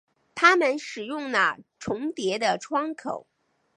[0.33, 3.27] 他们使用了重叠的窗口。